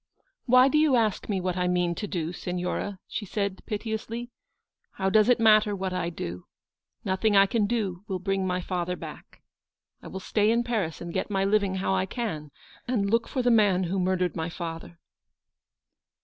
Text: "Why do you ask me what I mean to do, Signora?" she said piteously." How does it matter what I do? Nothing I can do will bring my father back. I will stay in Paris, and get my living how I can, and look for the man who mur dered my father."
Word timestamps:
"Why 0.47 0.67
do 0.67 0.79
you 0.79 0.95
ask 0.95 1.29
me 1.29 1.39
what 1.39 1.55
I 1.55 1.67
mean 1.67 1.93
to 1.93 2.07
do, 2.07 2.33
Signora?" 2.33 2.97
she 3.07 3.23
said 3.23 3.63
piteously." 3.67 4.31
How 4.93 5.11
does 5.11 5.29
it 5.29 5.39
matter 5.39 5.75
what 5.75 5.93
I 5.93 6.09
do? 6.09 6.47
Nothing 7.05 7.35
I 7.37 7.45
can 7.45 7.67
do 7.67 8.03
will 8.07 8.17
bring 8.17 8.47
my 8.47 8.61
father 8.61 8.95
back. 8.95 9.43
I 10.01 10.07
will 10.07 10.19
stay 10.19 10.49
in 10.49 10.63
Paris, 10.63 11.01
and 11.01 11.13
get 11.13 11.29
my 11.29 11.45
living 11.45 11.75
how 11.75 11.93
I 11.93 12.07
can, 12.07 12.49
and 12.87 13.11
look 13.11 13.27
for 13.27 13.43
the 13.43 13.51
man 13.51 13.83
who 13.83 13.99
mur 13.99 14.17
dered 14.17 14.35
my 14.35 14.49
father." 14.49 14.97